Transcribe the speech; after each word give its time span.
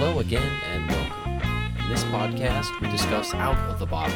Hello 0.00 0.20
again 0.20 0.52
and 0.70 0.88
welcome. 0.88 1.82
In 1.82 1.90
this 1.90 2.04
podcast, 2.04 2.80
we 2.80 2.88
discuss 2.88 3.34
Out 3.34 3.58
of 3.68 3.80
the 3.80 3.86
Bottle, 3.86 4.14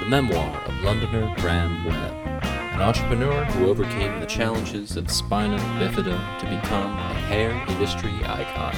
the 0.00 0.06
memoir 0.06 0.48
of 0.64 0.82
Londoner 0.82 1.34
Graham 1.36 1.84
Webb, 1.84 2.42
an 2.42 2.80
entrepreneur 2.80 3.44
who 3.44 3.68
overcame 3.68 4.18
the 4.18 4.26
challenges 4.26 4.96
of 4.96 5.10
spina 5.10 5.58
bifida 5.78 6.38
to 6.38 6.46
become 6.46 6.98
a 6.98 7.12
hair 7.28 7.50
industry 7.68 8.10
icon. 8.24 8.74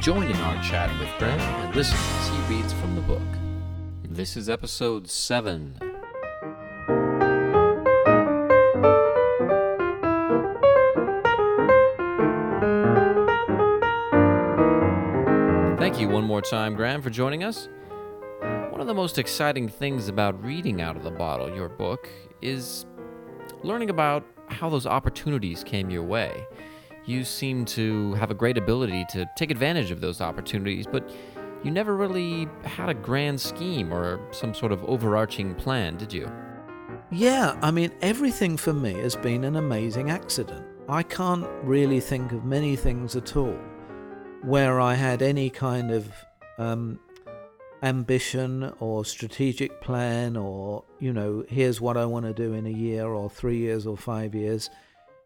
Join 0.00 0.30
in 0.30 0.36
our 0.36 0.62
chat 0.62 0.96
with 1.00 1.08
Graham 1.18 1.40
and 1.40 1.74
listen 1.74 1.98
as 1.98 2.28
he 2.28 2.54
reads 2.54 2.72
from 2.74 2.94
the 2.94 3.00
book. 3.00 3.20
This 4.08 4.36
is 4.36 4.48
episode 4.48 5.10
7 5.10 5.80
Thank 15.84 16.00
you 16.00 16.08
one 16.08 16.24
more 16.24 16.40
time, 16.40 16.76
Graham, 16.76 17.02
for 17.02 17.10
joining 17.10 17.44
us. 17.44 17.68
One 18.70 18.80
of 18.80 18.86
the 18.86 18.94
most 18.94 19.18
exciting 19.18 19.68
things 19.68 20.08
about 20.08 20.42
reading 20.42 20.80
Out 20.80 20.96
of 20.96 21.02
the 21.02 21.10
Bottle, 21.10 21.54
your 21.54 21.68
book, 21.68 22.08
is 22.40 22.86
learning 23.62 23.90
about 23.90 24.24
how 24.48 24.70
those 24.70 24.86
opportunities 24.86 25.62
came 25.62 25.90
your 25.90 26.02
way. 26.02 26.46
You 27.04 27.22
seem 27.22 27.66
to 27.66 28.14
have 28.14 28.30
a 28.30 28.34
great 28.34 28.56
ability 28.56 29.04
to 29.10 29.28
take 29.36 29.50
advantage 29.50 29.90
of 29.90 30.00
those 30.00 30.22
opportunities, 30.22 30.86
but 30.86 31.14
you 31.62 31.70
never 31.70 31.94
really 31.94 32.48
had 32.62 32.88
a 32.88 32.94
grand 32.94 33.38
scheme 33.38 33.92
or 33.92 34.26
some 34.32 34.54
sort 34.54 34.72
of 34.72 34.82
overarching 34.86 35.54
plan, 35.54 35.98
did 35.98 36.14
you? 36.14 36.32
Yeah, 37.12 37.58
I 37.60 37.70
mean, 37.70 37.92
everything 38.00 38.56
for 38.56 38.72
me 38.72 38.94
has 38.94 39.16
been 39.16 39.44
an 39.44 39.56
amazing 39.56 40.08
accident. 40.08 40.64
I 40.88 41.02
can't 41.02 41.46
really 41.62 42.00
think 42.00 42.32
of 42.32 42.46
many 42.46 42.74
things 42.74 43.16
at 43.16 43.36
all 43.36 43.58
where 44.44 44.78
I 44.78 44.94
had 44.94 45.22
any 45.22 45.48
kind 45.48 45.90
of 45.90 46.12
um, 46.58 47.00
ambition 47.82 48.70
or 48.78 49.04
strategic 49.04 49.80
plan 49.80 50.36
or, 50.36 50.84
you 51.00 51.12
know, 51.14 51.44
here's 51.48 51.80
what 51.80 51.96
I 51.96 52.04
want 52.04 52.26
to 52.26 52.34
do 52.34 52.52
in 52.52 52.66
a 52.66 52.70
year 52.70 53.06
or 53.06 53.30
three 53.30 53.56
years 53.56 53.86
or 53.86 53.96
five 53.96 54.34
years. 54.34 54.68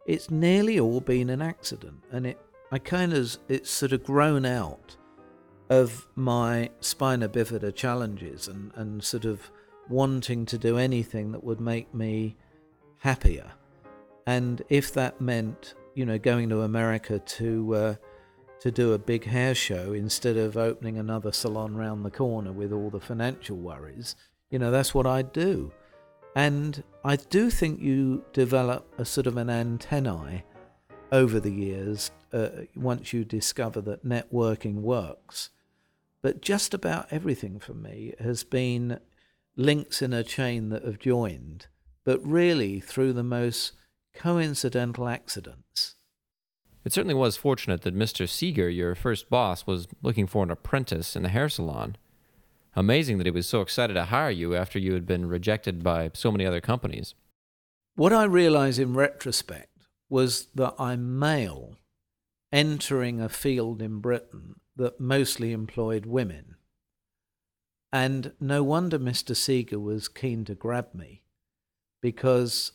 It's 0.06 0.30
nearly 0.30 0.78
all 0.78 1.00
been 1.00 1.30
an 1.30 1.42
accident. 1.42 2.04
And 2.12 2.28
it, 2.28 2.38
I 2.70 2.78
kind 2.78 3.12
of, 3.12 3.36
it's 3.48 3.70
sort 3.70 3.92
of 3.92 4.04
grown 4.04 4.46
out 4.46 4.96
of 5.68 6.06
my 6.14 6.70
spina 6.80 7.28
bifida 7.28 7.74
challenges 7.74 8.46
and, 8.46 8.70
and 8.76 9.02
sort 9.02 9.24
of 9.24 9.50
wanting 9.88 10.46
to 10.46 10.58
do 10.58 10.78
anything 10.78 11.32
that 11.32 11.42
would 11.42 11.60
make 11.60 11.92
me 11.92 12.36
happier. 12.98 13.50
And 14.26 14.62
if 14.68 14.92
that 14.94 15.20
meant, 15.20 15.74
you 15.94 16.06
know, 16.06 16.18
going 16.18 16.48
to 16.50 16.62
America 16.62 17.18
to, 17.18 17.74
uh, 17.74 17.94
to 18.60 18.70
do 18.70 18.92
a 18.92 18.98
big 18.98 19.24
hair 19.24 19.54
show 19.54 19.92
instead 19.92 20.36
of 20.36 20.56
opening 20.56 20.98
another 20.98 21.32
salon 21.32 21.76
round 21.76 22.04
the 22.04 22.10
corner 22.10 22.52
with 22.52 22.72
all 22.72 22.90
the 22.90 23.00
financial 23.00 23.56
worries, 23.56 24.16
you 24.50 24.58
know, 24.58 24.70
that's 24.70 24.94
what 24.94 25.06
I'd 25.06 25.32
do. 25.32 25.72
And 26.34 26.82
I 27.04 27.16
do 27.16 27.50
think 27.50 27.80
you 27.80 28.24
develop 28.32 28.92
a 28.98 29.04
sort 29.04 29.26
of 29.26 29.36
an 29.36 29.50
antennae 29.50 30.44
over 31.10 31.40
the 31.40 31.52
years 31.52 32.10
uh, 32.32 32.48
once 32.76 33.12
you 33.12 33.24
discover 33.24 33.80
that 33.82 34.04
networking 34.04 34.76
works. 34.76 35.50
But 36.20 36.42
just 36.42 36.74
about 36.74 37.08
everything 37.10 37.58
for 37.58 37.74
me 37.74 38.14
has 38.20 38.44
been 38.44 38.98
links 39.56 40.02
in 40.02 40.12
a 40.12 40.24
chain 40.24 40.68
that 40.70 40.84
have 40.84 40.98
joined, 40.98 41.66
but 42.04 42.24
really 42.24 42.80
through 42.80 43.12
the 43.12 43.22
most 43.22 43.72
coincidental 44.14 45.08
accidents. 45.08 45.94
It 46.88 46.94
certainly 46.94 47.12
was 47.12 47.36
fortunate 47.36 47.82
that 47.82 47.94
Mr. 47.94 48.26
Seeger, 48.26 48.70
your 48.70 48.94
first 48.94 49.28
boss, 49.28 49.66
was 49.66 49.88
looking 50.00 50.26
for 50.26 50.42
an 50.42 50.50
apprentice 50.50 51.14
in 51.16 51.22
the 51.22 51.28
hair 51.28 51.50
salon. 51.50 51.98
Amazing 52.74 53.18
that 53.18 53.26
he 53.26 53.30
was 53.30 53.46
so 53.46 53.60
excited 53.60 53.92
to 53.92 54.06
hire 54.06 54.30
you 54.30 54.56
after 54.56 54.78
you 54.78 54.94
had 54.94 55.04
been 55.04 55.28
rejected 55.28 55.84
by 55.84 56.10
so 56.14 56.32
many 56.32 56.46
other 56.46 56.62
companies. 56.62 57.14
What 57.94 58.14
I 58.14 58.24
realize 58.24 58.78
in 58.78 58.94
retrospect 58.94 59.68
was 60.08 60.46
that 60.54 60.76
I'm 60.78 61.18
male 61.18 61.76
entering 62.50 63.20
a 63.20 63.28
field 63.28 63.82
in 63.82 63.98
Britain 63.98 64.54
that 64.74 64.98
mostly 64.98 65.52
employed 65.52 66.06
women. 66.06 66.54
And 67.92 68.32
no 68.40 68.62
wonder 68.62 68.98
Mr. 68.98 69.36
Seeger 69.36 69.78
was 69.78 70.08
keen 70.08 70.46
to 70.46 70.54
grab 70.54 70.94
me 70.94 71.20
because 72.00 72.72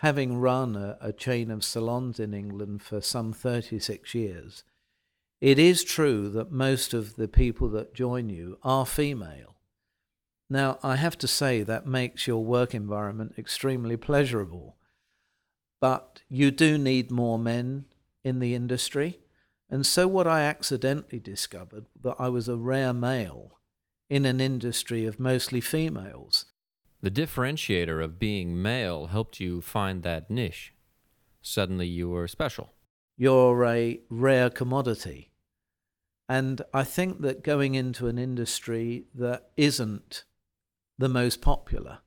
having 0.00 0.38
run 0.38 0.76
a, 0.76 0.98
a, 1.00 1.12
chain 1.12 1.50
of 1.50 1.64
salons 1.64 2.20
in 2.20 2.34
England 2.34 2.82
for 2.82 3.00
some 3.00 3.32
36 3.32 4.14
years, 4.14 4.62
it 5.40 5.58
is 5.58 5.84
true 5.84 6.28
that 6.30 6.52
most 6.52 6.94
of 6.94 7.16
the 7.16 7.28
people 7.28 7.68
that 7.68 7.94
join 7.94 8.28
you 8.28 8.58
are 8.62 8.86
female. 8.86 9.56
Now, 10.48 10.78
I 10.82 10.96
have 10.96 11.18
to 11.18 11.28
say 11.28 11.62
that 11.62 11.86
makes 11.86 12.26
your 12.26 12.44
work 12.44 12.74
environment 12.74 13.34
extremely 13.36 13.96
pleasurable, 13.96 14.76
but 15.80 16.22
you 16.28 16.50
do 16.50 16.78
need 16.78 17.10
more 17.10 17.38
men 17.38 17.86
in 18.22 18.38
the 18.38 18.54
industry. 18.54 19.18
And 19.68 19.84
so, 19.84 20.06
what 20.06 20.26
I 20.26 20.42
accidentally 20.42 21.18
discovered 21.18 21.86
that 22.02 22.16
I 22.18 22.28
was 22.28 22.48
a 22.48 22.56
rare 22.56 22.92
male 22.92 23.58
in 24.08 24.24
an 24.24 24.40
industry 24.40 25.04
of 25.04 25.18
mostly 25.18 25.60
females 25.60 26.46
the 27.06 27.26
differentiator 27.26 28.02
of 28.02 28.18
being 28.18 28.60
male 28.60 29.06
helped 29.06 29.38
you 29.38 29.60
find 29.60 30.02
that 30.02 30.28
niche. 30.28 30.74
Suddenly 31.40 31.86
you 31.86 32.08
were 32.08 32.26
special. 32.26 32.72
You're 33.16 33.64
a 33.64 34.00
rare 34.10 34.50
commodity. 34.50 35.30
And 36.28 36.62
I 36.74 36.82
think 36.82 37.20
that 37.20 37.44
going 37.44 37.76
into 37.76 38.08
an 38.08 38.18
industry 38.18 39.04
that 39.14 39.50
isn't 39.56 40.24
the 40.98 41.08
most 41.08 41.40
popular 41.40 41.98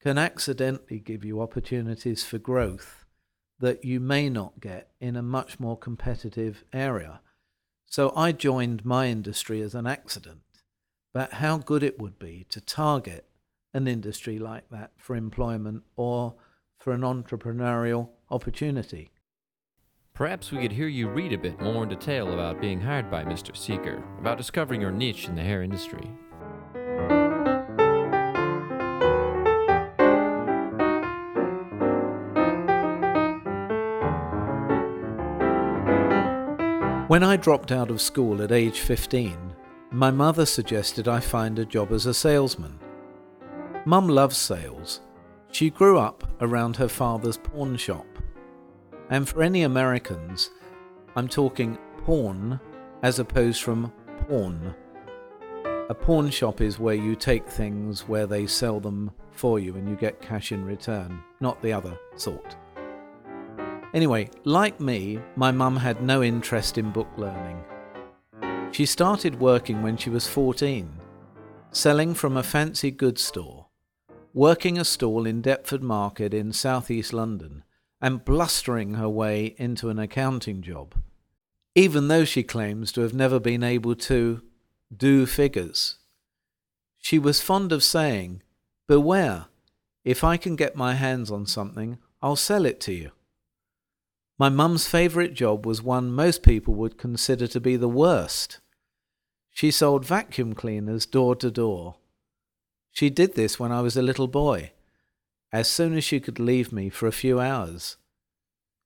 can 0.00 0.16
accidentally 0.16 0.98
give 0.98 1.26
you 1.26 1.42
opportunities 1.42 2.24
for 2.24 2.38
growth 2.38 3.04
that 3.60 3.84
you 3.84 4.00
may 4.00 4.30
not 4.30 4.60
get 4.60 4.92
in 4.98 5.14
a 5.14 5.20
much 5.20 5.60
more 5.60 5.76
competitive 5.76 6.64
area. 6.72 7.20
So 7.84 8.14
I 8.16 8.32
joined 8.32 8.82
my 8.82 9.08
industry 9.08 9.60
as 9.60 9.74
an 9.74 9.86
accident, 9.86 10.40
but 11.12 11.34
how 11.34 11.58
good 11.58 11.82
it 11.82 12.00
would 12.00 12.18
be 12.18 12.46
to 12.48 12.62
target 12.62 13.26
an 13.74 13.88
industry 13.88 14.38
like 14.38 14.68
that 14.70 14.92
for 14.96 15.16
employment 15.16 15.82
or 15.96 16.34
for 16.78 16.92
an 16.92 17.02
entrepreneurial 17.02 18.10
opportunity. 18.30 19.10
Perhaps 20.14 20.52
we 20.52 20.60
could 20.60 20.72
hear 20.72 20.88
you 20.88 21.08
read 21.08 21.32
a 21.32 21.38
bit 21.38 21.58
more 21.60 21.84
in 21.84 21.88
detail 21.88 22.34
about 22.34 22.60
being 22.60 22.80
hired 22.80 23.10
by 23.10 23.24
Mr. 23.24 23.56
Seeger, 23.56 24.02
about 24.18 24.36
discovering 24.36 24.80
your 24.80 24.90
niche 24.90 25.26
in 25.26 25.34
the 25.34 25.42
hair 25.42 25.62
industry. 25.62 26.10
When 37.08 37.22
I 37.22 37.36
dropped 37.36 37.72
out 37.72 37.90
of 37.90 38.00
school 38.00 38.40
at 38.42 38.52
age 38.52 38.80
15, 38.80 39.54
my 39.90 40.10
mother 40.10 40.46
suggested 40.46 41.08
I 41.08 41.20
find 41.20 41.58
a 41.58 41.66
job 41.66 41.92
as 41.92 42.06
a 42.06 42.14
salesman. 42.14 42.78
Mum 43.84 44.06
loves 44.06 44.36
sales. 44.36 45.00
She 45.50 45.68
grew 45.68 45.98
up 45.98 46.22
around 46.40 46.76
her 46.76 46.86
father's 46.86 47.36
pawn 47.36 47.76
shop. 47.76 48.06
And 49.10 49.28
for 49.28 49.42
any 49.42 49.64
Americans, 49.64 50.50
I'm 51.16 51.26
talking 51.26 51.76
pawn 52.04 52.60
as 53.02 53.18
opposed 53.18 53.60
from 53.60 53.92
porn. 54.28 54.72
A 55.64 55.94
pawn 55.94 56.30
shop 56.30 56.60
is 56.60 56.78
where 56.78 56.94
you 56.94 57.16
take 57.16 57.44
things 57.48 58.06
where 58.06 58.28
they 58.28 58.46
sell 58.46 58.78
them 58.78 59.10
for 59.32 59.58
you 59.58 59.74
and 59.74 59.88
you 59.88 59.96
get 59.96 60.22
cash 60.22 60.52
in 60.52 60.64
return, 60.64 61.20
not 61.40 61.60
the 61.60 61.72
other 61.72 61.98
sort. 62.14 62.56
Anyway, 63.94 64.30
like 64.44 64.78
me, 64.78 65.18
my 65.34 65.50
mum 65.50 65.76
had 65.76 66.00
no 66.00 66.22
interest 66.22 66.78
in 66.78 66.92
book 66.92 67.08
learning. 67.16 67.60
She 68.70 68.86
started 68.86 69.40
working 69.40 69.82
when 69.82 69.96
she 69.96 70.08
was 70.08 70.28
14, 70.28 70.88
selling 71.72 72.14
from 72.14 72.36
a 72.36 72.44
fancy 72.44 72.92
goods 72.92 73.22
store 73.22 73.66
working 74.34 74.78
a 74.78 74.84
stall 74.84 75.26
in 75.26 75.42
Deptford 75.42 75.82
Market 75.82 76.32
in 76.32 76.52
southeast 76.52 77.12
London 77.12 77.64
and 78.00 78.24
blustering 78.24 78.94
her 78.94 79.08
way 79.08 79.54
into 79.58 79.90
an 79.90 79.98
accounting 79.98 80.62
job, 80.62 80.94
even 81.74 82.08
though 82.08 82.24
she 82.24 82.42
claims 82.42 82.92
to 82.92 83.02
have 83.02 83.14
never 83.14 83.38
been 83.38 83.62
able 83.62 83.94
to 83.94 84.42
do 84.94 85.26
figures. 85.26 85.98
She 86.98 87.18
was 87.18 87.42
fond 87.42 87.72
of 87.72 87.84
saying, 87.84 88.42
Beware, 88.86 89.46
if 90.04 90.24
I 90.24 90.36
can 90.36 90.56
get 90.56 90.76
my 90.76 90.94
hands 90.94 91.30
on 91.30 91.46
something, 91.46 91.98
I'll 92.20 92.36
sell 92.36 92.64
it 92.64 92.80
to 92.82 92.92
you. 92.92 93.10
My 94.38 94.48
mum's 94.48 94.86
favourite 94.86 95.34
job 95.34 95.66
was 95.66 95.82
one 95.82 96.10
most 96.10 96.42
people 96.42 96.74
would 96.74 96.98
consider 96.98 97.46
to 97.46 97.60
be 97.60 97.76
the 97.76 97.88
worst. 97.88 98.58
She 99.50 99.70
sold 99.70 100.04
vacuum 100.04 100.54
cleaners 100.54 101.06
door 101.06 101.36
to 101.36 101.50
door 101.50 101.96
she 102.92 103.10
did 103.10 103.34
this 103.34 103.58
when 103.58 103.72
I 103.72 103.80
was 103.80 103.96
a 103.96 104.02
little 104.02 104.28
boy. 104.28 104.72
As 105.50 105.68
soon 105.68 105.96
as 105.96 106.04
she 106.04 106.20
could 106.20 106.38
leave 106.38 106.72
me 106.72 106.88
for 106.88 107.06
a 107.06 107.12
few 107.12 107.40
hours, 107.40 107.96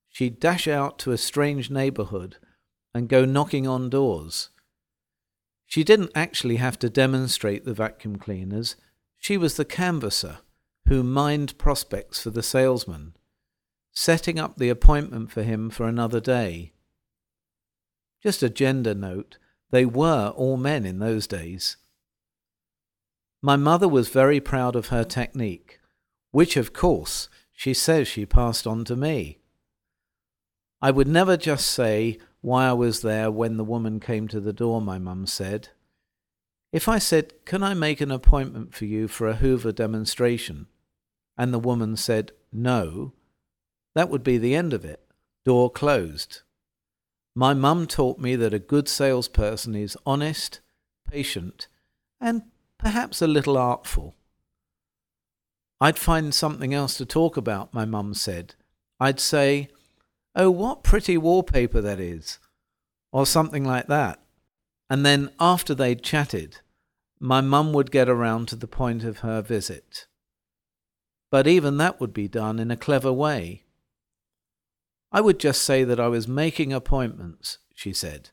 she'd 0.08 0.40
dash 0.40 0.66
out 0.66 0.98
to 1.00 1.12
a 1.12 1.18
strange 1.18 1.70
neighborhood 1.70 2.36
and 2.94 3.08
go 3.08 3.24
knocking 3.24 3.66
on 3.66 3.90
doors. 3.90 4.48
She 5.66 5.84
didn't 5.84 6.12
actually 6.14 6.56
have 6.56 6.78
to 6.78 6.88
demonstrate 6.88 7.64
the 7.64 7.74
vacuum 7.74 8.16
cleaners, 8.16 8.76
she 9.18 9.36
was 9.36 9.56
the 9.56 9.64
canvasser 9.64 10.38
who 10.86 11.02
mined 11.02 11.58
prospects 11.58 12.22
for 12.22 12.30
the 12.30 12.42
salesman, 12.42 13.14
setting 13.92 14.38
up 14.38 14.56
the 14.56 14.68
appointment 14.68 15.32
for 15.32 15.42
him 15.42 15.68
for 15.68 15.88
another 15.88 16.20
day. 16.20 16.72
Just 18.22 18.42
a 18.42 18.48
gender 18.48 18.94
note, 18.94 19.38
they 19.70 19.84
were 19.84 20.32
all 20.36 20.56
men 20.56 20.86
in 20.86 21.00
those 21.00 21.26
days. 21.26 21.76
My 23.46 23.54
mother 23.54 23.86
was 23.86 24.08
very 24.08 24.40
proud 24.40 24.74
of 24.74 24.88
her 24.88 25.04
technique, 25.04 25.78
which 26.32 26.56
of 26.56 26.72
course 26.72 27.28
she 27.52 27.74
says 27.74 28.08
she 28.08 28.26
passed 28.26 28.66
on 28.66 28.84
to 28.86 28.96
me. 28.96 29.38
I 30.82 30.90
would 30.90 31.06
never 31.06 31.36
just 31.36 31.68
say 31.68 32.18
why 32.40 32.66
I 32.66 32.72
was 32.72 33.02
there 33.02 33.30
when 33.30 33.56
the 33.56 33.62
woman 33.62 34.00
came 34.00 34.26
to 34.26 34.40
the 34.40 34.52
door, 34.52 34.80
my 34.82 34.98
mum 34.98 35.26
said. 35.26 35.68
If 36.72 36.88
I 36.88 36.98
said, 36.98 37.34
Can 37.44 37.62
I 37.62 37.72
make 37.72 38.00
an 38.00 38.10
appointment 38.10 38.74
for 38.74 38.84
you 38.84 39.06
for 39.06 39.28
a 39.28 39.36
Hoover 39.36 39.70
demonstration? 39.70 40.66
and 41.38 41.54
the 41.54 41.60
woman 41.60 41.96
said, 41.96 42.32
No, 42.50 43.12
that 43.94 44.10
would 44.10 44.24
be 44.24 44.38
the 44.38 44.56
end 44.56 44.72
of 44.72 44.84
it. 44.84 45.06
Door 45.44 45.70
closed. 45.70 46.42
My 47.36 47.54
mum 47.54 47.86
taught 47.86 48.18
me 48.18 48.34
that 48.34 48.52
a 48.52 48.58
good 48.58 48.88
salesperson 48.88 49.76
is 49.76 49.96
honest, 50.04 50.62
patient, 51.08 51.68
and 52.20 52.42
perhaps 52.78 53.22
a 53.22 53.26
little 53.26 53.56
artful. 53.56 54.14
I'd 55.80 55.98
find 55.98 56.34
something 56.34 56.72
else 56.72 56.96
to 56.96 57.06
talk 57.06 57.36
about, 57.36 57.74
my 57.74 57.84
mum 57.84 58.14
said. 58.14 58.54
I'd 58.98 59.20
say, 59.20 59.68
Oh, 60.34 60.50
what 60.50 60.82
pretty 60.82 61.16
wallpaper 61.16 61.80
that 61.80 62.00
is, 62.00 62.38
or 63.12 63.26
something 63.26 63.64
like 63.64 63.86
that. 63.86 64.20
And 64.88 65.04
then, 65.04 65.30
after 65.40 65.74
they'd 65.74 66.02
chatted, 66.02 66.58
my 67.18 67.40
mum 67.40 67.72
would 67.72 67.90
get 67.90 68.08
around 68.08 68.48
to 68.48 68.56
the 68.56 68.68
point 68.68 69.02
of 69.04 69.18
her 69.18 69.42
visit. 69.42 70.06
But 71.30 71.46
even 71.46 71.78
that 71.78 72.00
would 72.00 72.12
be 72.12 72.28
done 72.28 72.58
in 72.58 72.70
a 72.70 72.76
clever 72.76 73.12
way. 73.12 73.64
I 75.10 75.20
would 75.20 75.40
just 75.40 75.62
say 75.62 75.84
that 75.84 75.98
I 75.98 76.08
was 76.08 76.28
making 76.28 76.72
appointments, 76.72 77.58
she 77.74 77.92
said. 77.92 78.30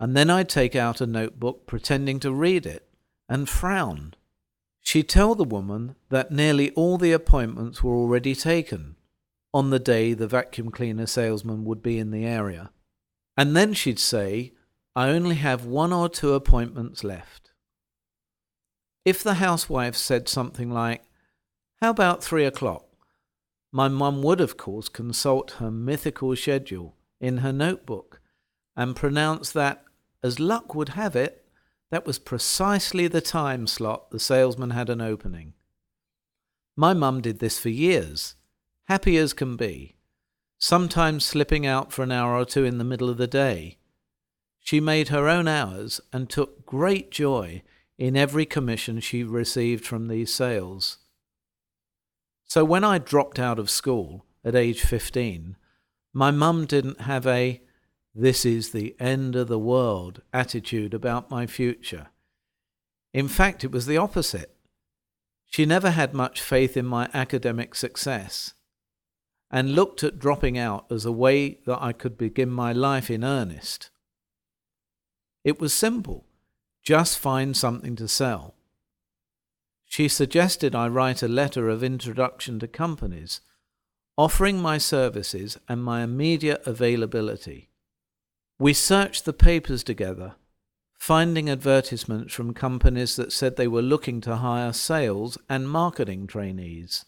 And 0.00 0.16
then 0.16 0.30
I'd 0.30 0.48
take 0.48 0.74
out 0.74 1.00
a 1.00 1.06
notebook 1.06 1.66
pretending 1.66 2.20
to 2.20 2.32
read 2.32 2.66
it 2.66 2.85
and 3.28 3.48
frown. 3.48 4.14
She'd 4.80 5.08
tell 5.08 5.34
the 5.34 5.44
woman 5.44 5.96
that 6.10 6.30
nearly 6.30 6.70
all 6.72 6.96
the 6.98 7.12
appointments 7.12 7.82
were 7.82 7.96
already 7.96 8.34
taken 8.34 8.96
on 9.56 9.70
the 9.70 9.78
day 9.78 10.12
the 10.12 10.28
vacuum 10.28 10.70
cleaner 10.70 11.06
salesman 11.06 11.64
would 11.64 11.82
be 11.82 11.98
in 11.98 12.10
the 12.10 12.26
area. 12.26 12.70
And 13.38 13.56
then 13.56 13.72
she'd 13.72 13.98
say, 13.98 14.52
I 14.94 15.08
only 15.08 15.36
have 15.36 15.64
one 15.64 15.92
or 15.92 16.08
two 16.08 16.34
appointments 16.34 17.02
left. 17.02 17.52
If 19.04 19.22
the 19.22 19.34
housewife 19.34 19.96
said 19.96 20.28
something 20.28 20.70
like, 20.70 21.04
How 21.80 21.90
about 21.90 22.22
three 22.22 22.44
o'clock? 22.44 22.84
My 23.72 23.88
mum 23.88 24.22
would, 24.22 24.40
of 24.42 24.56
course, 24.56 24.88
consult 24.90 25.52
her 25.52 25.70
mythical 25.70 26.36
schedule 26.36 26.96
in 27.18 27.38
her 27.38 27.52
notebook 27.52 28.20
and 28.76 28.94
pronounce 28.94 29.52
that, 29.52 29.84
as 30.22 30.38
luck 30.38 30.74
would 30.74 30.90
have 30.90 31.16
it, 31.16 31.45
that 31.90 32.06
was 32.06 32.18
precisely 32.18 33.06
the 33.06 33.20
time 33.20 33.66
slot 33.66 34.10
the 34.10 34.18
salesman 34.18 34.70
had 34.70 34.90
an 34.90 35.00
opening. 35.00 35.54
My 36.76 36.92
mum 36.92 37.20
did 37.20 37.38
this 37.38 37.58
for 37.58 37.68
years, 37.68 38.34
happy 38.84 39.16
as 39.16 39.32
can 39.32 39.56
be, 39.56 39.96
sometimes 40.58 41.24
slipping 41.24 41.66
out 41.66 41.92
for 41.92 42.02
an 42.02 42.12
hour 42.12 42.34
or 42.34 42.44
two 42.44 42.64
in 42.64 42.78
the 42.78 42.84
middle 42.84 43.08
of 43.08 43.16
the 43.16 43.26
day. 43.26 43.78
She 44.60 44.80
made 44.80 45.08
her 45.08 45.28
own 45.28 45.46
hours 45.46 46.00
and 46.12 46.28
took 46.28 46.66
great 46.66 47.10
joy 47.10 47.62
in 47.98 48.16
every 48.16 48.44
commission 48.44 49.00
she 49.00 49.22
received 49.22 49.86
from 49.86 50.08
these 50.08 50.34
sales. 50.34 50.98
So 52.44 52.64
when 52.64 52.84
I 52.84 52.98
dropped 52.98 53.38
out 53.38 53.58
of 53.58 53.70
school 53.70 54.26
at 54.44 54.54
age 54.54 54.82
15, 54.82 55.56
my 56.12 56.30
mum 56.30 56.66
didn't 56.66 57.02
have 57.02 57.26
a 57.26 57.60
this 58.18 58.46
is 58.46 58.70
the 58.70 58.96
end 58.98 59.36
of 59.36 59.46
the 59.46 59.58
world 59.58 60.22
attitude 60.32 60.94
about 60.94 61.30
my 61.30 61.46
future. 61.46 62.06
In 63.12 63.28
fact, 63.28 63.62
it 63.62 63.70
was 63.70 63.84
the 63.84 63.98
opposite. 63.98 64.56
She 65.44 65.66
never 65.66 65.90
had 65.90 66.14
much 66.14 66.40
faith 66.40 66.78
in 66.78 66.86
my 66.86 67.10
academic 67.12 67.74
success 67.74 68.54
and 69.50 69.74
looked 69.74 70.02
at 70.02 70.18
dropping 70.18 70.56
out 70.56 70.86
as 70.90 71.04
a 71.04 71.12
way 71.12 71.58
that 71.66 71.82
I 71.82 71.92
could 71.92 72.16
begin 72.16 72.50
my 72.50 72.72
life 72.72 73.10
in 73.10 73.22
earnest. 73.22 73.90
It 75.44 75.60
was 75.60 75.74
simple 75.74 76.24
just 76.82 77.18
find 77.18 77.56
something 77.56 77.96
to 77.96 78.08
sell. 78.08 78.54
She 79.84 80.08
suggested 80.08 80.74
I 80.74 80.88
write 80.88 81.22
a 81.22 81.28
letter 81.28 81.68
of 81.68 81.82
introduction 81.82 82.60
to 82.60 82.68
companies, 82.68 83.40
offering 84.16 84.58
my 84.58 84.78
services 84.78 85.58
and 85.68 85.82
my 85.82 86.02
immediate 86.02 86.62
availability. 86.64 87.70
We 88.58 88.72
searched 88.72 89.24
the 89.24 89.32
papers 89.32 89.84
together, 89.84 90.34
finding 90.98 91.50
advertisements 91.50 92.32
from 92.32 92.54
companies 92.54 93.16
that 93.16 93.32
said 93.32 93.56
they 93.56 93.68
were 93.68 93.82
looking 93.82 94.20
to 94.22 94.36
hire 94.36 94.72
sales 94.72 95.36
and 95.48 95.68
marketing 95.68 96.26
trainees. 96.26 97.04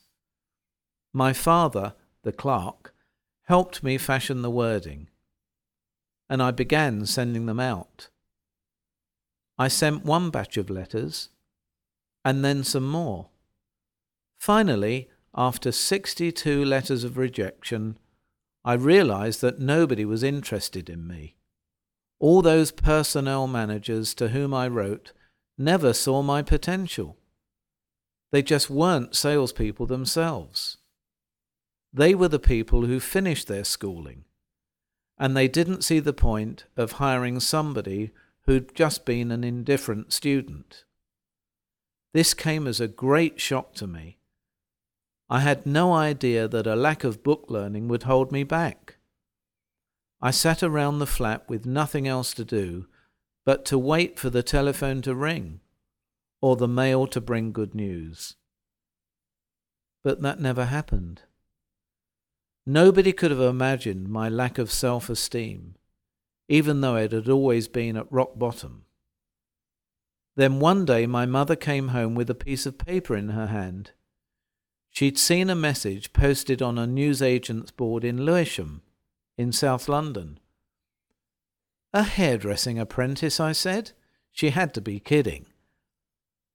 My 1.13 1.33
father, 1.33 1.95
the 2.23 2.33
clerk, 2.33 2.95
helped 3.45 3.83
me 3.83 3.97
fashion 3.97 4.43
the 4.43 4.51
wording, 4.51 5.09
and 6.29 6.43
I 6.43 6.51
began 6.51 7.07
sending 7.07 7.47
them 7.47 7.59
out. 7.61 8.11
I 9.57 9.69
sent 9.69 10.05
one 10.05 10.29
batch 10.29 10.59
of 10.59 10.69
letters 10.69 11.31
and 12.25 12.45
then 12.45 12.63
some 12.63 12.87
more. 12.87 13.29
Finally, 14.39 15.09
after 15.35 15.73
62 15.73 16.65
letters 16.65 17.05
of 17.05 17.17
rejection, 17.17 17.99
I 18.65 18.75
realized 18.75 19.41
that 19.41 19.61
nobody 19.61 20.05
was 20.05 20.23
interested 20.23 20.91
in 20.91 21.07
me. 21.07 21.37
All 22.21 22.43
those 22.43 22.73
personnel 22.73 23.47
managers 23.47 24.15
to 24.15 24.29
whom 24.29 24.53
I 24.53 24.69
wrote 24.69 25.13
never 25.57 25.93
saw 25.93 26.23
my 26.23 26.43
potential. 26.43 27.17
They 28.31 28.43
just 28.43 28.69
weren't 28.69 29.17
salespeople 29.17 29.87
themselves. 29.87 30.79
They 31.93 32.15
were 32.15 32.29
the 32.29 32.39
people 32.39 32.85
who 32.87 33.01
finished 33.01 33.49
their 33.49 33.65
schooling, 33.65 34.25
and 35.19 35.37
they 35.37 35.49
didn't 35.49 35.85
see 35.85 36.01
the 36.01 36.13
point 36.13 36.67
of 36.77 36.93
hiring 36.93 37.41
somebody 37.41 38.11
who'd 38.43 38.75
just 38.75 39.05
been 39.05 39.31
an 39.31 39.45
indifferent 39.45 40.13
student. 40.13 40.85
This 42.13 42.35
came 42.35 42.67
as 42.67 42.81
a 42.81 42.89
great 42.89 43.41
shock 43.41 43.75
to 43.75 43.87
me. 43.87 44.18
I 45.31 45.41
had 45.41 45.67
no 45.67 45.93
idea 45.93 46.49
that 46.49 46.67
a 46.67 46.77
lack 46.77 47.05
of 47.05 47.23
book 47.23 47.47
learning 47.49 47.89
would 47.89 48.05
hold 48.05 48.33
me 48.33 48.45
back. 48.45 48.97
I 50.21 50.31
sat 50.31 50.63
around 50.63 50.99
the 50.99 51.07
flat 51.07 51.49
with 51.49 51.67
nothing 51.67 52.09
else 52.09 52.33
to 52.35 52.45
do 52.45 52.87
but 53.45 53.65
to 53.67 53.79
wait 53.79 54.19
for 54.19 54.31
the 54.31 54.43
telephone 54.43 55.01
to 55.03 55.15
ring 55.15 55.61
or 56.41 56.57
the 56.57 56.69
mail 56.69 57.07
to 57.07 57.21
bring 57.21 57.53
good 57.53 57.75
news. 57.75 58.37
But 60.03 60.23
that 60.23 60.41
never 60.41 60.67
happened. 60.67 61.23
Nobody 62.67 63.13
could 63.13 63.31
have 63.31 63.41
imagined 63.41 64.09
my 64.09 64.29
lack 64.29 64.59
of 64.59 64.71
self 64.71 65.09
esteem, 65.09 65.77
even 66.49 66.81
though 66.81 66.97
it 66.97 67.13
had 67.13 67.29
always 67.29 67.69
been 67.69 67.97
at 67.97 68.13
rock 68.13 68.39
bottom. 68.39 68.85
Then 70.37 70.61
one 70.61 70.85
day 70.85 71.07
my 71.07 71.27
mother 71.27 71.57
came 71.57 71.89
home 71.89 72.15
with 72.15 72.31
a 72.31 72.35
piece 72.35 72.67
of 72.67 72.79
paper 72.79 73.17
in 73.17 73.31
her 73.31 73.47
hand. 73.47 73.93
She'd 74.99 75.17
seen 75.17 75.49
a 75.49 75.55
message 75.55 76.13
posted 76.13 76.61
on 76.61 76.77
a 76.77 76.85
newsagent's 76.85 77.71
board 77.71 78.03
in 78.03 78.25
Lewisham, 78.27 78.83
in 79.37 79.53
South 79.53 79.89
London. 79.89 80.41
A 81.93 82.03
hairdressing 82.03 82.81
apprentice, 82.81 83.39
I 83.39 83.53
said. 83.53 83.93
She 84.33 84.51
had 84.51 84.75
to 84.75 84.81
be 84.81 84.99
kidding. 84.99 85.47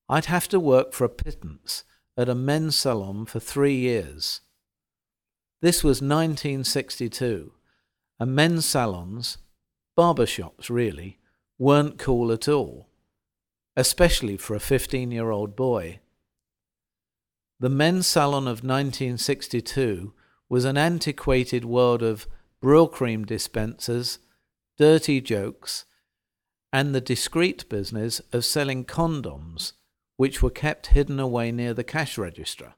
I'd 0.10 0.26
have 0.26 0.50
to 0.50 0.60
work 0.60 0.92
for 0.92 1.06
a 1.06 1.10
pittance 1.10 1.86
at 2.18 2.28
a 2.28 2.36
men's 2.36 2.76
salon 2.76 3.26
for 3.28 3.40
three 3.40 3.78
years. 3.78 4.42
This 5.62 5.82
was 5.82 6.02
1962, 6.02 7.54
and 8.20 8.36
men's 8.36 8.66
salons, 8.66 9.38
barber 9.96 10.26
shops 10.26 10.70
really, 10.70 11.18
weren't 11.58 11.98
cool 11.98 12.30
at 12.30 12.50
all 12.50 12.90
especially 13.76 14.38
for 14.38 14.56
a 14.56 14.60
15 14.60 15.12
year 15.12 15.32
old 15.32 15.56
boy. 15.56 16.00
The 17.60 17.70
men's 17.70 18.08
salon 18.08 18.44
of 18.44 18.64
1962 18.64 20.14
was 20.50 20.66
an 20.66 20.78
antiquated 20.78 21.66
world 21.66 22.04
of 22.04 22.28
Brylcreem 22.62 23.26
dispensers, 23.26 24.20
dirty 24.78 25.22
jokes, 25.22 25.86
and 26.72 26.94
the 26.94 27.02
discreet 27.02 27.70
business 27.70 28.20
of 28.32 28.46
selling 28.46 28.86
condoms, 28.86 29.74
which 30.18 30.42
were 30.42 30.50
kept 30.50 30.88
hidden 30.88 31.20
away 31.20 31.52
near 31.52 31.74
the 31.74 31.84
cash 31.84 32.18
register. 32.18 32.74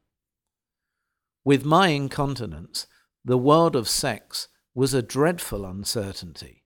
With 1.43 1.63
my 1.63 1.89
incontinence, 1.89 2.87
the 3.23 3.37
world 3.37 3.75
of 3.75 3.87
sex 3.87 4.47
was 4.73 4.93
a 4.93 5.01
dreadful 5.01 5.65
uncertainty, 5.65 6.63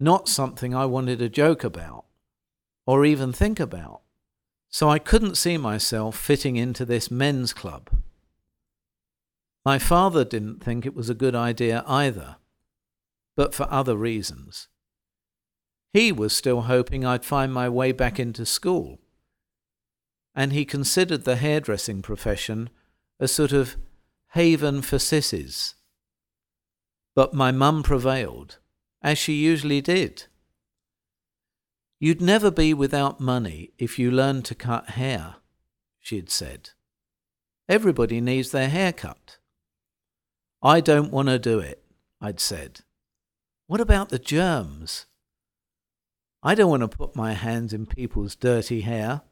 not 0.00 0.28
something 0.28 0.74
I 0.74 0.86
wanted 0.86 1.18
to 1.18 1.28
joke 1.28 1.64
about 1.64 2.06
or 2.86 3.04
even 3.04 3.32
think 3.32 3.60
about. 3.60 4.00
So 4.70 4.88
I 4.88 4.98
couldn't 4.98 5.36
see 5.36 5.56
myself 5.56 6.16
fitting 6.16 6.56
into 6.56 6.84
this 6.84 7.10
men's 7.10 7.52
club. 7.52 7.90
My 9.64 9.78
father 9.78 10.24
didn't 10.24 10.62
think 10.62 10.84
it 10.84 10.94
was 10.94 11.10
a 11.10 11.14
good 11.14 11.34
idea 11.34 11.84
either, 11.86 12.36
but 13.36 13.54
for 13.54 13.66
other 13.70 13.96
reasons. 13.96 14.68
He 15.92 16.12
was 16.12 16.36
still 16.36 16.62
hoping 16.62 17.04
I'd 17.04 17.24
find 17.24 17.52
my 17.52 17.68
way 17.68 17.92
back 17.92 18.20
into 18.20 18.44
school, 18.44 18.98
and 20.34 20.52
he 20.52 20.64
considered 20.64 21.24
the 21.24 21.36
hairdressing 21.36 22.02
profession 22.02 22.70
a 23.18 23.26
sort 23.26 23.52
of 23.52 23.76
haven 24.32 24.82
for 24.82 24.98
sissies. 24.98 25.74
But 27.14 27.34
my 27.34 27.50
mum 27.50 27.82
prevailed, 27.82 28.58
as 29.02 29.18
she 29.18 29.32
usually 29.32 29.80
did. 29.80 30.24
You'd 32.00 32.20
never 32.20 32.50
be 32.50 32.72
without 32.74 33.20
money 33.20 33.72
if 33.76 33.98
you 33.98 34.10
learned 34.10 34.44
to 34.46 34.54
cut 34.54 34.90
hair, 34.90 35.36
she'd 35.98 36.30
said. 36.30 36.70
Everybody 37.68 38.20
needs 38.20 38.50
their 38.50 38.68
hair 38.68 38.92
cut. 38.92 39.38
I 40.62 40.80
don't 40.80 41.12
want 41.12 41.28
to 41.28 41.38
do 41.38 41.58
it, 41.58 41.84
I'd 42.20 42.40
said. 42.40 42.80
What 43.66 43.80
about 43.80 44.08
the 44.08 44.18
germs? 44.18 45.06
I 46.42 46.54
don't 46.54 46.70
want 46.70 46.82
to 46.82 46.96
put 46.96 47.16
my 47.16 47.32
hands 47.32 47.72
in 47.72 47.86
people's 47.86 48.36
dirty 48.36 48.82
hair. 48.82 49.22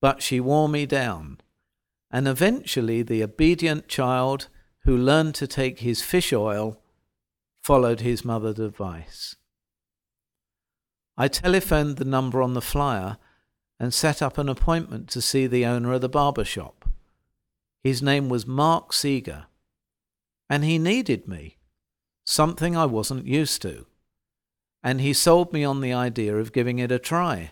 But 0.00 0.22
she 0.22 0.38
wore 0.38 0.68
me 0.68 0.84
down, 0.84 1.38
and 2.10 2.28
eventually 2.28 3.02
the 3.02 3.22
obedient 3.22 3.88
child 3.88 4.48
who 4.84 4.96
learned 4.96 5.34
to 5.36 5.46
take 5.46 5.80
his 5.80 6.02
fish 6.02 6.32
oil 6.32 6.78
followed 7.62 8.00
his 8.00 8.24
mother's 8.24 8.58
advice. 8.58 9.36
I 11.16 11.28
telephoned 11.28 11.96
the 11.96 12.04
number 12.04 12.42
on 12.42 12.54
the 12.54 12.62
flyer 12.62 13.18
and 13.78 13.92
set 13.92 14.22
up 14.22 14.38
an 14.38 14.48
appointment 14.48 15.08
to 15.10 15.20
see 15.20 15.46
the 15.46 15.66
owner 15.66 15.92
of 15.92 16.00
the 16.00 16.08
barber 16.08 16.44
shop. 16.44 16.88
His 17.82 18.00
name 18.00 18.28
was 18.28 18.46
Mark 18.46 18.92
Seeger, 18.92 19.46
and 20.48 20.64
he 20.64 20.78
needed 20.78 21.26
me, 21.26 21.58
something 22.24 22.76
I 22.76 22.86
wasn't 22.86 23.26
used 23.26 23.60
to, 23.62 23.86
and 24.82 25.00
he 25.00 25.12
sold 25.12 25.52
me 25.52 25.64
on 25.64 25.80
the 25.80 25.92
idea 25.92 26.36
of 26.36 26.52
giving 26.52 26.78
it 26.78 26.92
a 26.92 26.98
try. 26.98 27.50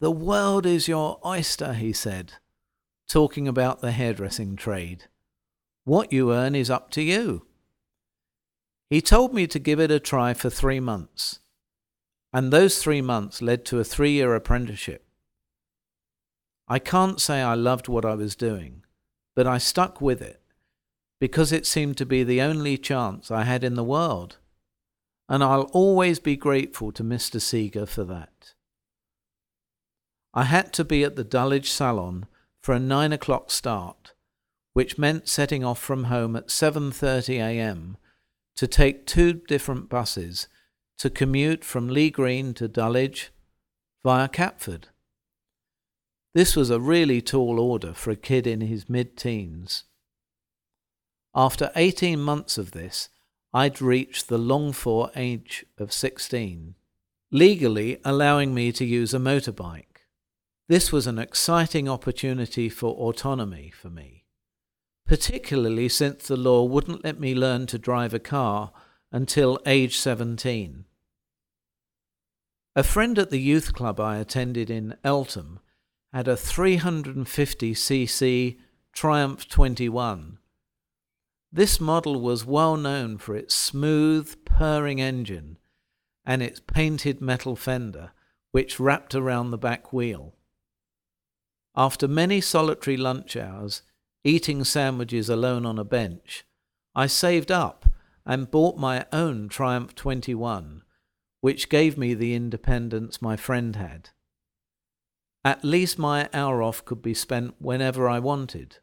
The 0.00 0.10
world 0.10 0.66
is 0.66 0.88
your 0.88 1.18
oyster, 1.24 1.74
he 1.74 1.92
said, 1.92 2.34
talking 3.08 3.48
about 3.48 3.80
the 3.80 3.92
hairdressing 3.92 4.56
trade. 4.56 5.04
What 5.84 6.12
you 6.12 6.32
earn 6.32 6.54
is 6.54 6.70
up 6.70 6.90
to 6.92 7.02
you. 7.02 7.46
He 8.88 9.00
told 9.00 9.34
me 9.34 9.46
to 9.48 9.58
give 9.58 9.80
it 9.80 9.90
a 9.90 10.00
try 10.00 10.32
for 10.34 10.48
three 10.48 10.80
months, 10.80 11.39
and 12.32 12.52
those 12.52 12.82
three 12.82 13.02
months 13.02 13.42
led 13.42 13.64
to 13.66 13.78
a 13.78 13.84
three 13.84 14.12
year 14.12 14.34
apprenticeship. 14.34 15.04
I 16.68 16.78
can't 16.78 17.20
say 17.20 17.42
I 17.42 17.54
loved 17.54 17.88
what 17.88 18.04
I 18.04 18.14
was 18.14 18.36
doing, 18.36 18.84
but 19.34 19.46
I 19.46 19.58
stuck 19.58 20.00
with 20.00 20.22
it 20.22 20.40
because 21.20 21.52
it 21.52 21.66
seemed 21.66 21.96
to 21.98 22.06
be 22.06 22.22
the 22.22 22.40
only 22.40 22.78
chance 22.78 23.30
I 23.30 23.44
had 23.44 23.64
in 23.64 23.74
the 23.74 23.84
world, 23.84 24.38
and 25.28 25.42
I'll 25.42 25.70
always 25.72 26.18
be 26.18 26.36
grateful 26.36 26.92
to 26.92 27.04
Mr. 27.04 27.40
Seeger 27.40 27.86
for 27.86 28.04
that. 28.04 28.54
I 30.32 30.44
had 30.44 30.72
to 30.74 30.84
be 30.84 31.02
at 31.02 31.16
the 31.16 31.24
Dulwich 31.24 31.72
Salon 31.72 32.26
for 32.62 32.74
a 32.74 32.80
nine 32.80 33.12
o'clock 33.12 33.50
start, 33.50 34.12
which 34.72 34.96
meant 34.96 35.28
setting 35.28 35.64
off 35.64 35.80
from 35.80 36.04
home 36.04 36.36
at 36.36 36.48
7:30 36.48 37.40
a.m 37.40 37.96
to 38.60 38.66
take 38.66 39.06
two 39.06 39.32
different 39.32 39.88
buses 39.88 40.46
to 41.00 41.10
commute 41.10 41.64
from 41.64 41.88
Lee 41.88 42.10
Green 42.10 42.54
to 42.54 42.68
Dulwich 42.68 43.30
via 44.04 44.28
Catford. 44.28 44.88
This 46.34 46.54
was 46.54 46.70
a 46.70 46.78
really 46.78 47.20
tall 47.20 47.58
order 47.58 47.92
for 47.92 48.10
a 48.10 48.16
kid 48.16 48.46
in 48.46 48.60
his 48.60 48.88
mid 48.88 49.16
teens. 49.16 49.84
After 51.34 51.70
18 51.74 52.20
months 52.20 52.58
of 52.58 52.70
this, 52.70 53.08
I'd 53.52 53.80
reached 53.80 54.28
the 54.28 54.38
longed 54.38 54.76
for 54.76 55.10
age 55.16 55.64
of 55.78 55.92
16, 55.92 56.74
legally 57.32 57.98
allowing 58.04 58.54
me 58.54 58.70
to 58.72 58.84
use 58.84 59.12
a 59.12 59.18
motorbike. 59.18 60.06
This 60.68 60.92
was 60.92 61.06
an 61.06 61.18
exciting 61.18 61.88
opportunity 61.88 62.68
for 62.68 62.94
autonomy 62.94 63.70
for 63.70 63.90
me 63.90 64.20
particularly 65.10 65.88
since 65.88 66.28
the 66.28 66.36
law 66.36 66.62
wouldn't 66.62 67.02
let 67.02 67.18
me 67.18 67.34
learn 67.34 67.66
to 67.66 67.76
drive 67.76 68.14
a 68.14 68.20
car 68.20 68.70
until 69.10 69.58
age 69.66 69.98
17. 69.98 70.84
A 72.76 72.84
friend 72.84 73.18
at 73.18 73.30
the 73.30 73.40
youth 73.40 73.74
club 73.74 73.98
I 73.98 74.18
attended 74.18 74.70
in 74.70 74.96
Eltham 75.02 75.58
had 76.12 76.28
a 76.28 76.36
350cc 76.36 78.58
Triumph 78.92 79.48
21. 79.48 80.38
This 81.50 81.80
model 81.80 82.20
was 82.20 82.46
well 82.46 82.76
known 82.76 83.18
for 83.18 83.34
its 83.34 83.56
smooth, 83.56 84.36
purring 84.44 85.00
engine 85.00 85.58
and 86.24 86.44
its 86.44 86.60
painted 86.60 87.20
metal 87.20 87.56
fender, 87.56 88.12
which 88.52 88.78
wrapped 88.78 89.16
around 89.16 89.50
the 89.50 89.58
back 89.58 89.92
wheel. 89.92 90.36
After 91.74 92.06
many 92.06 92.40
solitary 92.40 92.96
lunch 92.96 93.36
hours, 93.36 93.82
eating 94.22 94.62
sandwiches 94.62 95.28
alone 95.28 95.66
on 95.66 95.76
a 95.76 95.84
bench, 95.84 96.44
I 96.94 97.08
saved 97.08 97.50
up 97.50 97.86
and 98.24 98.48
bought 98.48 98.78
my 98.78 99.06
own 99.12 99.48
Triumph 99.48 99.96
21, 99.96 100.84
which 101.40 101.68
gave 101.68 101.96
me 101.96 102.14
the 102.14 102.34
independence 102.34 103.22
my 103.22 103.36
friend 103.36 103.76
had. 103.76 104.10
At 105.44 105.64
least 105.64 105.98
my 105.98 106.28
hour 106.32 106.62
off 106.62 106.84
could 106.84 107.00
be 107.00 107.14
spent 107.14 107.54
whenever 107.58 108.08
I 108.08 108.18
wanted 108.18 108.78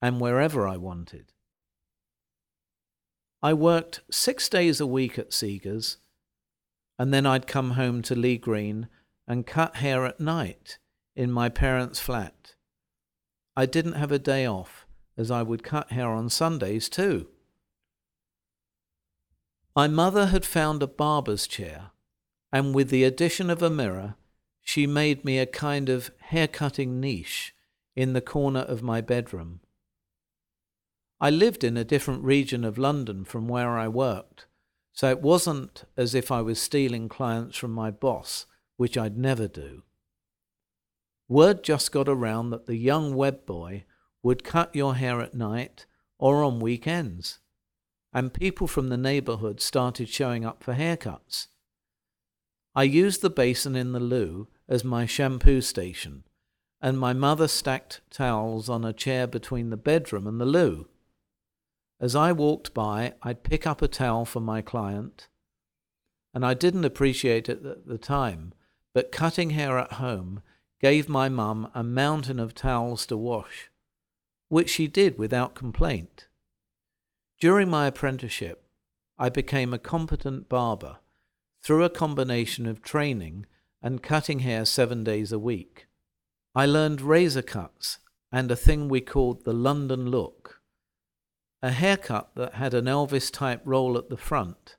and 0.00 0.20
wherever 0.20 0.66
I 0.66 0.76
wanted. 0.76 1.32
I 3.42 3.52
worked 3.52 4.00
six 4.10 4.48
days 4.48 4.80
a 4.80 4.86
week 4.86 5.18
at 5.18 5.32
Seeger's, 5.32 5.98
and 6.98 7.12
then 7.12 7.26
I'd 7.26 7.46
come 7.46 7.72
home 7.72 8.02
to 8.02 8.14
Lee 8.14 8.38
Green 8.38 8.88
and 9.26 9.46
cut 9.46 9.76
hair 9.76 10.04
at 10.04 10.20
night 10.20 10.78
in 11.14 11.30
my 11.30 11.48
parents' 11.48 12.00
flat. 12.00 12.54
I 13.56 13.66
didn't 13.66 13.94
have 13.94 14.12
a 14.12 14.18
day 14.18 14.46
off, 14.46 14.86
as 15.16 15.30
I 15.30 15.42
would 15.42 15.64
cut 15.64 15.92
hair 15.92 16.08
on 16.08 16.30
Sundays 16.30 16.88
too. 16.88 17.28
My 19.78 19.86
mother 19.86 20.26
had 20.26 20.44
found 20.44 20.82
a 20.82 20.88
barber's 20.88 21.46
chair, 21.46 21.92
and 22.50 22.74
with 22.74 22.90
the 22.90 23.04
addition 23.04 23.48
of 23.48 23.62
a 23.62 23.70
mirror, 23.70 24.16
she 24.60 24.88
made 24.88 25.24
me 25.24 25.38
a 25.38 25.46
kind 25.46 25.88
of 25.88 26.10
hair 26.18 26.48
cutting 26.48 26.98
niche 26.98 27.54
in 27.94 28.12
the 28.12 28.20
corner 28.20 28.62
of 28.62 28.82
my 28.82 29.00
bedroom. 29.00 29.60
I 31.20 31.30
lived 31.30 31.62
in 31.62 31.76
a 31.76 31.84
different 31.84 32.24
region 32.24 32.64
of 32.64 32.76
London 32.76 33.24
from 33.24 33.46
where 33.46 33.78
I 33.78 33.86
worked, 33.86 34.46
so 34.92 35.10
it 35.10 35.22
wasn't 35.22 35.84
as 35.96 36.12
if 36.12 36.32
I 36.32 36.42
was 36.42 36.60
stealing 36.60 37.08
clients 37.08 37.56
from 37.56 37.70
my 37.70 37.92
boss, 37.92 38.46
which 38.78 38.98
I'd 38.98 39.16
never 39.16 39.46
do. 39.46 39.84
Word 41.28 41.62
just 41.62 41.92
got 41.92 42.08
around 42.08 42.50
that 42.50 42.66
the 42.66 42.74
young 42.74 43.14
Webb 43.14 43.46
boy 43.46 43.84
would 44.24 44.42
cut 44.42 44.74
your 44.74 44.96
hair 44.96 45.20
at 45.20 45.34
night 45.34 45.86
or 46.18 46.42
on 46.42 46.58
weekends, 46.58 47.38
and 48.18 48.34
people 48.34 48.66
from 48.66 48.88
the 48.88 48.96
neighborhood 48.96 49.60
started 49.60 50.08
showing 50.08 50.44
up 50.44 50.64
for 50.64 50.74
haircuts. 50.74 51.46
I 52.74 52.82
used 52.82 53.22
the 53.22 53.30
basin 53.30 53.76
in 53.76 53.92
the 53.92 54.00
loo 54.00 54.48
as 54.68 54.82
my 54.82 55.06
shampoo 55.06 55.60
station, 55.60 56.24
and 56.80 56.98
my 56.98 57.12
mother 57.12 57.46
stacked 57.46 58.00
towels 58.10 58.68
on 58.68 58.84
a 58.84 58.92
chair 58.92 59.28
between 59.28 59.70
the 59.70 59.76
bedroom 59.76 60.26
and 60.26 60.40
the 60.40 60.46
loo. 60.46 60.88
As 62.00 62.16
I 62.16 62.32
walked 62.32 62.74
by, 62.74 63.14
I'd 63.22 63.44
pick 63.44 63.68
up 63.68 63.82
a 63.82 63.86
towel 63.86 64.24
for 64.24 64.40
my 64.40 64.62
client, 64.62 65.28
and 66.34 66.44
I 66.44 66.54
didn't 66.54 66.84
appreciate 66.84 67.48
it 67.48 67.64
at 67.64 67.86
the 67.86 67.98
time, 67.98 68.52
but 68.94 69.12
cutting 69.12 69.50
hair 69.50 69.78
at 69.78 69.92
home 69.92 70.42
gave 70.80 71.08
my 71.08 71.28
mum 71.28 71.70
a 71.72 71.84
mountain 71.84 72.40
of 72.40 72.52
towels 72.52 73.06
to 73.06 73.16
wash, 73.16 73.70
which 74.48 74.70
she 74.70 74.88
did 74.88 75.18
without 75.18 75.54
complaint. 75.54 76.27
During 77.40 77.70
my 77.70 77.86
apprenticeship, 77.86 78.64
I 79.16 79.28
became 79.28 79.72
a 79.72 79.78
competent 79.78 80.48
barber 80.48 80.98
through 81.62 81.84
a 81.84 81.90
combination 81.90 82.66
of 82.66 82.82
training 82.82 83.46
and 83.80 84.02
cutting 84.02 84.40
hair 84.40 84.64
seven 84.64 85.04
days 85.04 85.30
a 85.30 85.38
week. 85.38 85.86
I 86.52 86.66
learned 86.66 87.00
razor 87.00 87.42
cuts 87.42 87.98
and 88.32 88.50
a 88.50 88.56
thing 88.56 88.88
we 88.88 89.00
called 89.00 89.44
the 89.44 89.52
London 89.52 90.10
look, 90.10 90.60
a 91.62 91.70
haircut 91.70 92.30
that 92.34 92.54
had 92.54 92.74
an 92.74 92.86
Elvis 92.86 93.32
type 93.32 93.62
roll 93.64 93.96
at 93.96 94.10
the 94.10 94.16
front, 94.16 94.76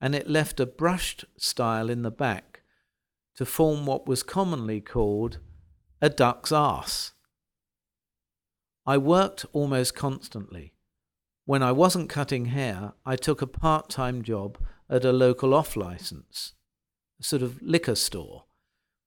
and 0.00 0.14
it 0.14 0.30
left 0.30 0.60
a 0.60 0.66
brushed 0.66 1.24
style 1.36 1.90
in 1.90 2.02
the 2.02 2.10
back 2.12 2.60
to 3.34 3.44
form 3.44 3.84
what 3.84 4.06
was 4.06 4.22
commonly 4.22 4.80
called 4.80 5.38
a 6.00 6.08
duck's 6.08 6.52
arse. 6.52 7.12
I 8.86 8.96
worked 8.96 9.44
almost 9.52 9.96
constantly. 9.96 10.72
When 11.50 11.64
I 11.64 11.72
wasn't 11.72 12.08
cutting 12.08 12.44
hair, 12.44 12.92
I 13.04 13.16
took 13.16 13.42
a 13.42 13.46
part 13.48 13.88
time 13.90 14.22
job 14.22 14.56
at 14.88 15.04
a 15.04 15.10
local 15.10 15.52
off 15.52 15.74
license. 15.74 16.52
a 17.18 17.24
sort 17.24 17.42
of 17.42 17.60
liquor 17.60 17.96
store, 17.96 18.44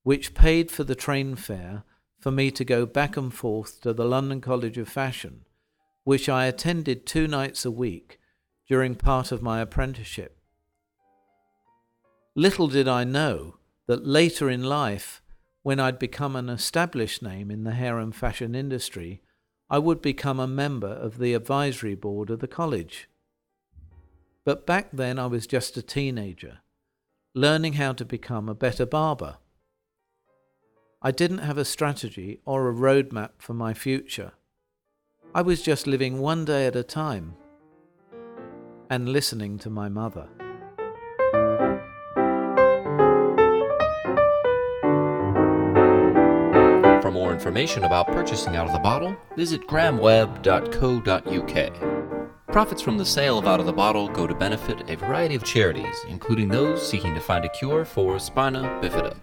which 0.03 0.33
paid 0.33 0.69
for 0.69 0.83
the 0.83 0.93
train 0.93 1.38
fare 1.38 1.85
for 2.19 2.31
me 2.31 2.51
to 2.51 2.65
go 2.65 2.85
back 2.85 3.15
and 3.15 3.33
forth 3.33 3.79
to 3.83 3.93
the 3.93 4.03
London 4.03 4.41
College 4.41 4.77
of 4.77 4.89
Fashion, 4.89 5.45
which 6.03 6.27
I 6.27 6.47
attended 6.47 7.05
two 7.05 7.29
nights 7.29 7.63
a 7.63 7.71
week 7.71 8.19
during 8.67 8.95
part 8.95 9.31
of 9.31 9.41
my 9.41 9.62
apprenticeship. 9.62 10.38
Little 12.35 12.67
did 12.67 12.89
I 12.89 13.05
know 13.05 13.55
that 13.88 14.05
later 14.05 14.50
in 14.50 14.63
life, 14.63 15.21
when 15.62 15.79
I'd 15.79 15.97
become 15.97 16.35
an 16.35 16.50
established 16.50 17.21
name 17.21 17.50
in 17.50 17.63
the 17.63 17.71
hair 17.71 18.00
and 18.00 18.13
fashion 18.13 18.53
industry, 18.53 19.23
I 19.74 19.80
would 19.80 20.03
become 20.03 20.39
a 20.39 20.46
member 20.46 20.86
of 20.86 21.18
the 21.18 21.34
advisory 21.34 21.96
board 21.96 22.30
of 22.30 22.42
the 22.42 22.48
college. 22.48 23.10
But 24.46 24.68
back 24.68 24.89
then 24.94 25.18
I 25.18 25.25
was 25.25 25.48
just 25.48 25.75
a 25.75 25.82
teenager, 25.82 26.60
learning 27.34 27.74
how 27.74 27.94
to 27.94 28.06
become 28.06 28.48
a 28.48 28.53
better 28.53 28.86
barber. 28.86 29.38
I 31.01 31.10
didn't 31.10 31.39
have 31.39 31.58
a 31.58 31.65
strategy 31.65 32.39
or 32.46 32.70
a 32.70 32.72
roadmap 32.72 33.32
for 33.39 33.56
my 33.56 33.74
future. 33.74 34.34
I 35.34 35.42
was 35.42 35.63
just 35.63 35.88
living 35.88 36.20
one 36.20 36.46
day 36.46 36.68
at 36.68 36.75
a 36.75 36.84
time 36.84 37.34
and 38.92 39.10
listening 39.10 39.58
to 39.58 39.72
my 39.72 39.89
mother. 39.89 40.27
Information 47.34 47.84
about 47.84 48.08
purchasing 48.08 48.56
Out 48.56 48.68
of 48.68 48.74
the 48.74 48.80
Bottle, 48.80 49.18
visit 49.36 49.68
grahamwebb.co.uk. 49.68 52.48
Profits 52.48 52.82
from 52.82 52.98
the 52.98 53.06
sale 53.06 53.38
of 53.40 53.48
Out 53.48 53.60
of 53.60 53.66
the 53.66 53.74
Bottle 53.74 54.08
go 54.08 54.25
to 54.28 54.36
benefit 54.36 54.90
a 54.90 54.96
variety 54.96 55.36
of 55.36 55.44
charities, 55.44 56.06
including 56.08 56.48
those 56.48 56.88
seeking 56.88 57.13
to 57.16 57.20
find 57.20 57.44
a 57.44 57.50
cure 57.50 57.84
for 57.84 58.18
spina 58.20 58.62
bifida. 58.82 59.18